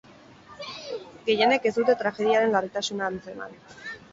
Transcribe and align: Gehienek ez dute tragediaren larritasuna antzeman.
Gehienek 1.27 1.67
ez 1.71 1.73
dute 1.81 1.97
tragediaren 2.01 2.57
larritasuna 2.57 3.09
antzeman. 3.11 3.55